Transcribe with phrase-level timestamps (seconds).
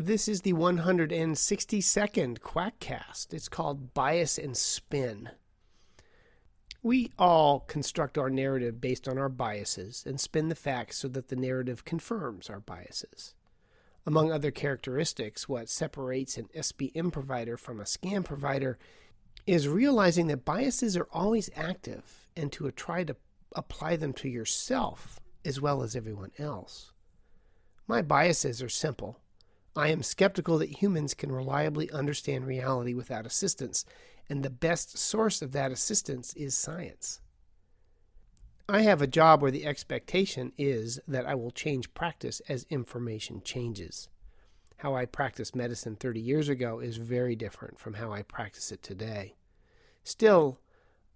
[0.00, 3.34] This is the 162nd Quackcast.
[3.34, 5.30] It's called Bias and Spin.
[6.84, 11.26] We all construct our narrative based on our biases and spin the facts so that
[11.30, 13.34] the narrative confirms our biases.
[14.06, 18.78] Among other characteristics, what separates an SBM provider from a scam provider
[19.48, 23.16] is realizing that biases are always active and to try to
[23.56, 26.92] apply them to yourself as well as everyone else.
[27.88, 29.18] My biases are simple
[29.76, 33.84] I am skeptical that humans can reliably understand reality without assistance,
[34.28, 37.20] and the best source of that assistance is science.
[38.68, 43.40] I have a job where the expectation is that I will change practice as information
[43.42, 44.08] changes.
[44.78, 48.82] How I practiced medicine 30 years ago is very different from how I practice it
[48.82, 49.36] today.
[50.04, 50.60] Still,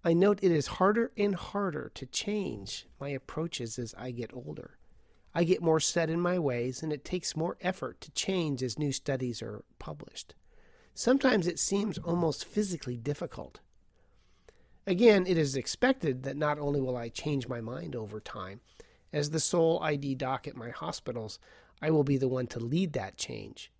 [0.03, 4.77] I note it is harder and harder to change my approaches as I get older.
[5.35, 8.77] I get more set in my ways, and it takes more effort to change as
[8.77, 10.35] new studies are published.
[10.93, 13.59] Sometimes it seems almost physically difficult.
[14.85, 18.59] Again, it is expected that not only will I change my mind over time,
[19.11, 21.39] as the sole ID doc at my hospitals,
[21.81, 23.71] I will be the one to lead that change.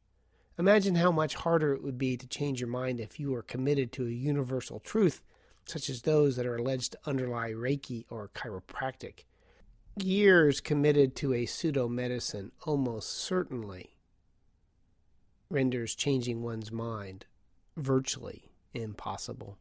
[0.57, 3.91] Imagine how much harder it would be to change your mind if you were committed
[3.91, 5.23] to a universal truth,
[5.65, 9.25] such as those that are alleged to underlie Reiki or chiropractic
[9.97, 13.95] years committed to a pseudo medicine almost certainly
[15.49, 17.25] renders changing one's mind
[17.77, 19.57] virtually impossible.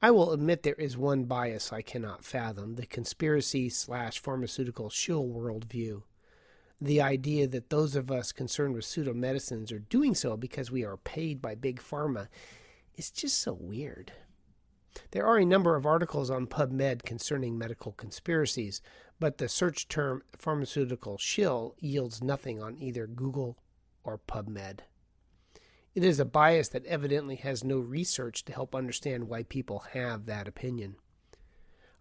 [0.00, 5.24] I will admit there is one bias I cannot fathom the conspiracy slash pharmaceutical shill
[5.24, 6.02] worldview.
[6.80, 10.84] The idea that those of us concerned with pseudo medicines are doing so because we
[10.84, 12.26] are paid by Big Pharma
[12.96, 14.12] is just so weird.
[15.12, 18.82] There are a number of articles on PubMed concerning medical conspiracies,
[19.18, 23.58] but the search term pharmaceutical shill yields nothing on either Google
[24.04, 24.80] or PubMed.
[25.94, 30.26] It is a bias that evidently has no research to help understand why people have
[30.26, 30.96] that opinion.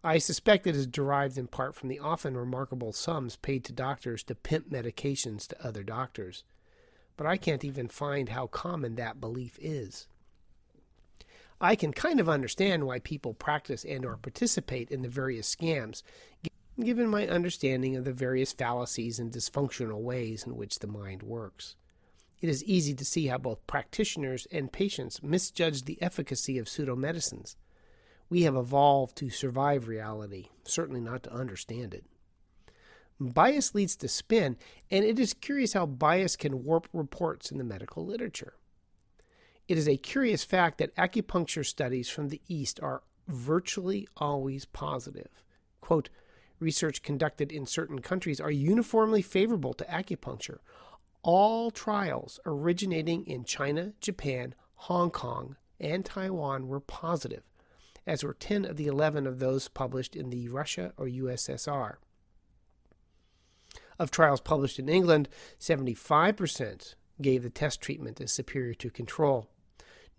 [0.04, 4.24] I suspect it is derived in part from the often remarkable sums paid to doctors
[4.24, 6.44] to pimp medications to other doctors,
[7.18, 10.08] but I can't even find how common that belief is.
[11.64, 16.02] I can kind of understand why people practice and or participate in the various scams,
[16.84, 21.76] given my understanding of the various fallacies and dysfunctional ways in which the mind works.
[22.42, 27.56] It is easy to see how both practitioners and patients misjudge the efficacy of pseudomedicines.
[28.28, 32.06] We have evolved to survive reality, certainly not to understand it.
[33.20, 34.58] Bias leads to spin,
[34.90, 38.56] and it is curious how bias can warp reports in the medical literature.
[39.72, 45.30] It is a curious fact that acupuncture studies from the East are virtually always positive.
[45.80, 46.10] Quote,
[46.60, 50.58] research conducted in certain countries are uniformly favorable to acupuncture.
[51.24, 57.44] All trials originating in China, Japan, Hong Kong, and Taiwan were positive,
[58.06, 61.94] as were 10 of the 11 of those published in the Russia or USSR.
[63.98, 65.30] Of trials published in England,
[65.62, 69.48] 75% gave the test treatment as superior to control.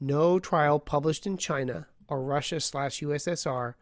[0.01, 3.75] No trial published in China or Russia slash USSR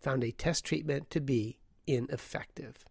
[0.00, 2.84] found a test treatment to be ineffective.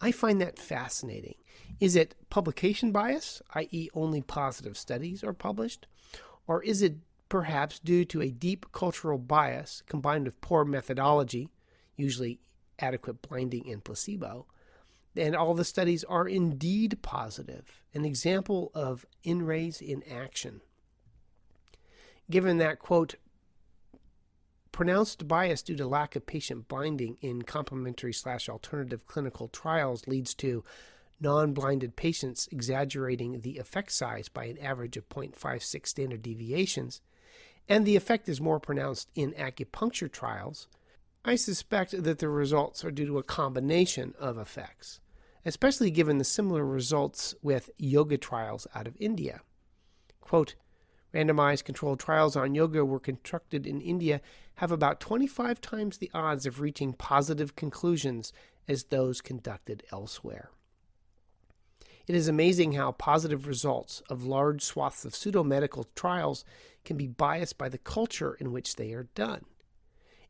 [0.00, 1.34] I find that fascinating.
[1.80, 5.86] Is it publication bias, i.e., only positive studies are published?
[6.46, 11.50] Or is it perhaps due to a deep cultural bias combined with poor methodology,
[11.96, 12.40] usually
[12.78, 14.46] adequate blinding and placebo?
[15.16, 20.60] And all the studies are indeed positive, an example of INRAYS in action
[22.30, 23.16] given that, quote,
[24.72, 30.34] pronounced bias due to lack of patient blinding in complementary slash alternative clinical trials leads
[30.34, 30.62] to
[31.20, 37.00] non blinded patients exaggerating the effect size by an average of 0.56 standard deviations,
[37.68, 40.68] and the effect is more pronounced in acupuncture trials,
[41.24, 45.00] I suspect that the results are due to a combination of effects,
[45.44, 49.40] especially given the similar results with yoga trials out of India.
[50.20, 50.54] Quote,
[51.14, 54.20] Randomized controlled trials on yoga were conducted in India
[54.56, 58.32] have about 25 times the odds of reaching positive conclusions
[58.66, 60.50] as those conducted elsewhere.
[62.06, 66.44] It is amazing how positive results of large swaths of pseudo-medical trials
[66.84, 69.44] can be biased by the culture in which they are done.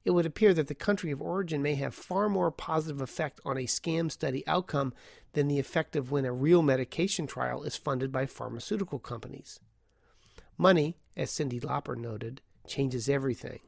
[0.05, 3.57] It would appear that the country of origin may have far more positive effect on
[3.57, 4.93] a scam study outcome
[5.35, 9.61] than the effect of when a real medication trial is funded by pharmaceutical companies.
[10.61, 13.61] Money, as Cyndi Lauper noted, changes everything,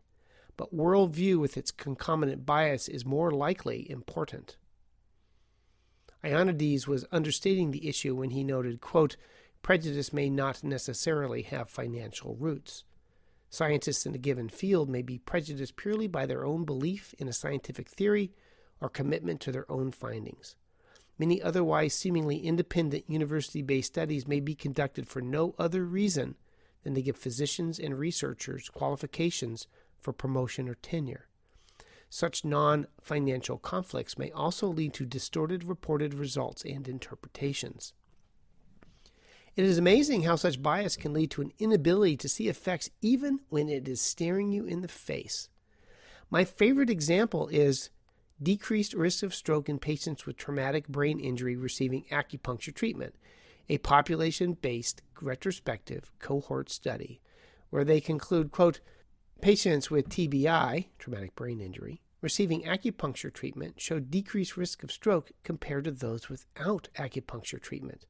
[0.56, 4.56] but worldview with its concomitant bias is more likely important.
[6.24, 9.16] Ioannidis was understating the issue when he noted, quote,
[9.62, 12.82] prejudice may not necessarily have financial roots.
[13.48, 17.32] Scientists in a given field may be prejudiced purely by their own belief in a
[17.32, 18.32] scientific theory
[18.80, 20.56] or commitment to their own findings.
[21.18, 26.34] Many otherwise seemingly independent university based studies may be conducted for no other reason
[26.82, 29.66] than to give physicians and researchers qualifications
[30.00, 31.28] for promotion or tenure.
[32.08, 37.92] Such non financial conflicts may also lead to distorted reported results and interpretations.
[39.56, 43.40] It is amazing how such bias can lead to an inability to see effects even
[43.48, 45.48] when it is staring you in the face.
[46.30, 47.90] My favorite example is
[48.42, 53.14] decreased risk of stroke in patients with traumatic brain injury receiving acupuncture treatment,
[53.70, 57.20] a population based retrospective cohort study
[57.70, 58.80] where they conclude, quote,
[59.40, 65.84] patients with TBI, traumatic brain injury, receiving acupuncture treatment showed decreased risk of stroke compared
[65.84, 68.06] to those without acupuncture treatment.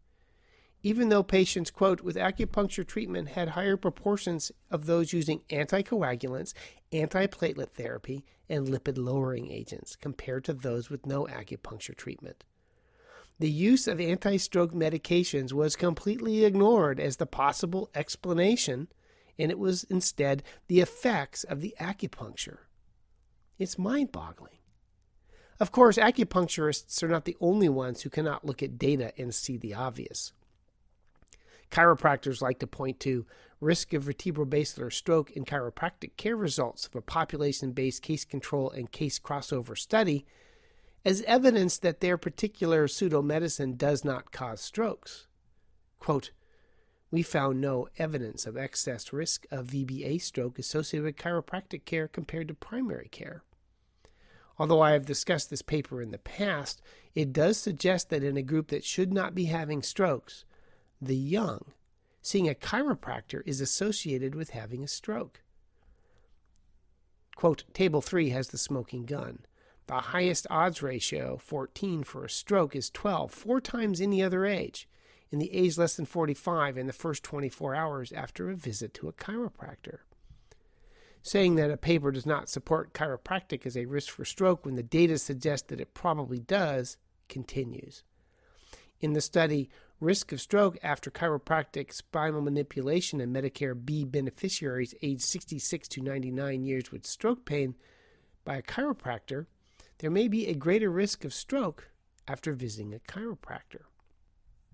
[0.83, 6.55] Even though patients, quote, with acupuncture treatment had higher proportions of those using anticoagulants,
[6.91, 12.45] antiplatelet therapy, and lipid lowering agents compared to those with no acupuncture treatment.
[13.41, 18.89] The use of anti stroke medications was completely ignored as the possible explanation,
[19.39, 22.59] and it was instead the effects of the acupuncture.
[23.59, 24.59] It's mind boggling.
[25.59, 29.57] Of course, acupuncturists are not the only ones who cannot look at data and see
[29.57, 30.35] the obvious.
[31.71, 33.25] Chiropractors like to point to
[33.59, 38.93] risk of vertebrobasilar stroke in chiropractic care results of a population based case control and
[38.93, 40.27] case crossover study
[41.05, 45.27] as evidence that their particular pseudomedicine does not cause strokes.
[45.99, 46.31] Quote,
[47.11, 52.49] we found no evidence of excess risk of VBA stroke associated with chiropractic care compared
[52.49, 53.43] to primary care.
[54.59, 56.83] Although I have discussed this paper in the past,
[57.15, 60.45] it does suggest that in a group that should not be having strokes,
[61.01, 61.73] the young,
[62.23, 65.41] seeing a chiropractor is associated with having a stroke.
[67.35, 69.41] Quote, Table 3 has the smoking gun.
[69.91, 74.89] The highest odds ratio, 14 for a stroke, is 12, four times any other age,
[75.33, 79.09] in the age less than 45 in the first 24 hours after a visit to
[79.09, 79.99] a chiropractor.
[81.23, 84.85] Saying that a paper does not support chiropractic as a risk for stroke when the
[84.85, 86.97] data suggest that it probably does
[87.29, 88.05] continues.
[89.01, 95.23] In the study, risk of stroke after chiropractic spinal manipulation in Medicare B beneficiaries aged
[95.23, 97.75] 66 to 99 years with stroke pain
[98.45, 99.47] by a chiropractor
[100.01, 101.91] there may be a greater risk of stroke
[102.27, 103.85] after visiting a chiropractor.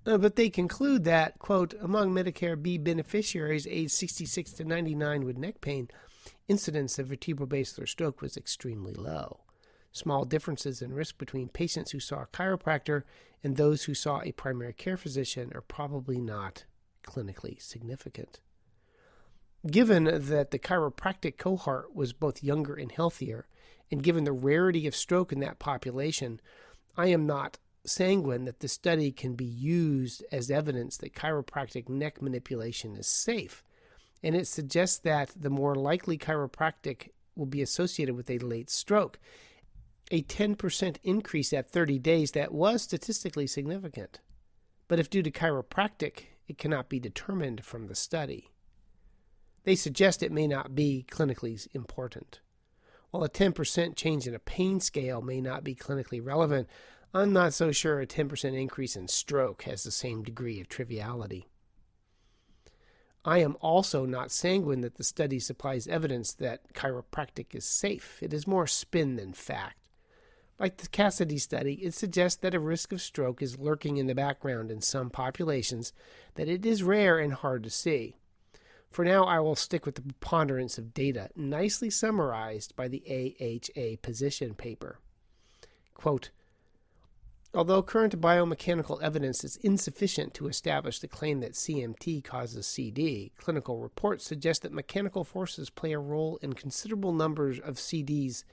[0.07, 5.37] Uh, but they conclude that, quote, among Medicare B beneficiaries aged 66 to 99 with
[5.37, 5.89] neck pain,
[6.47, 9.41] incidence of vertebral-basilar stroke was extremely low.
[9.91, 13.03] Small differences in risk between patients who saw a chiropractor
[13.43, 16.67] and those who saw a primary care physician are probably not
[17.05, 18.39] clinically significant.
[19.67, 23.49] Given that the chiropractic cohort was both younger and healthier,
[23.91, 26.41] and given the rarity of stroke in that population,
[26.97, 32.21] I am not sanguine that the study can be used as evidence that chiropractic neck
[32.21, 33.63] manipulation is safe.
[34.23, 39.19] And it suggests that the more likely chiropractic will be associated with a late stroke.
[40.11, 44.21] A 10% increase at 30 days that was statistically significant.
[44.89, 48.51] But if due to chiropractic, it cannot be determined from the study.
[49.65, 52.41] They suggest it may not be clinically important.
[53.17, 56.69] While a 10% change in a pain scale may not be clinically relevant,
[57.15, 61.49] I'm not so sure a 10% increase in stroke has the same degree of triviality.
[63.25, 68.19] I am also not sanguine that the study supplies evidence that chiropractic is safe.
[68.21, 69.89] It is more spin than fact.
[70.59, 74.15] Like the Cassidy study, it suggests that a risk of stroke is lurking in the
[74.15, 75.95] background in some populations,
[76.35, 78.19] that it is rare and hard to see.
[78.97, 83.97] For now, I will stick with the preponderance of data, nicely summarized by the AHA
[84.01, 85.01] position paper.
[85.93, 86.31] Quote,
[87.53, 93.81] Although current biomechanical evidence is insufficient to establish the claim that CMT causes CD, clinical
[93.81, 98.45] reports suggest that mechanical forces play a role in considerable numbers of CDs,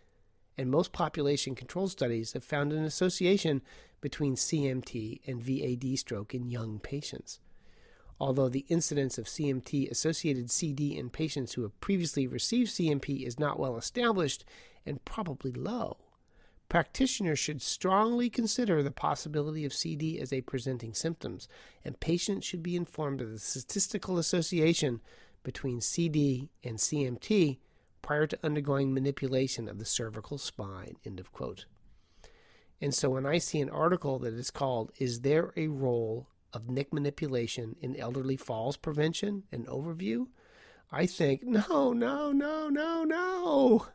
[0.57, 3.61] and most population control studies have found an association
[4.01, 7.39] between CMT and VAD stroke in young patients
[8.23, 13.37] although the incidence of CMT associated CD in patients who have previously received CMP is
[13.37, 14.45] not well established
[14.85, 15.97] and probably low.
[16.69, 21.49] Practitioners should strongly consider the possibility of CD as a presenting symptoms,
[21.83, 25.01] and patients should be informed of the statistical association
[25.43, 27.57] between CD and CMT
[28.01, 30.95] prior to undergoing manipulation of the cervical spine.
[31.05, 31.65] End of quote.
[32.79, 36.69] And so when I see an article that is called, Is There a Role of
[36.69, 39.43] Nick Manipulation in Elderly Falls Prevention?
[39.51, 40.27] and overview,
[40.91, 43.87] I think, no, no, no, no, no.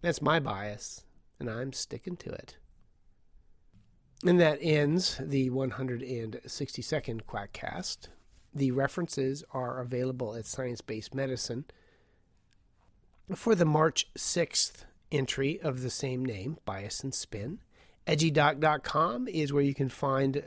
[0.00, 1.04] That's my bias,
[1.40, 2.56] and I'm sticking to it.
[4.24, 8.08] And that ends the 162nd Quackcast.
[8.54, 11.64] The references are available at Science Based Medicine.
[13.34, 17.58] For the March 6th entry of the same name, Bias and Spin,
[18.06, 20.42] edgydoc.com is where you can find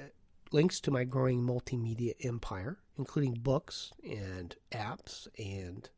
[0.54, 5.90] links to my growing multimedia empire, including books and apps and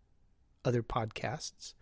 [0.65, 1.73] other podcasts.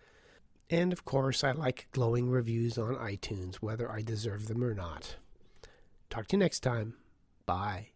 [0.70, 5.16] And of course, I like glowing reviews on iTunes, whether I deserve them or not.
[6.10, 6.96] Talk to you next time.
[7.46, 7.90] Bye.